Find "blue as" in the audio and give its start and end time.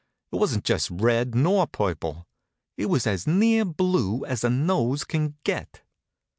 3.65-4.43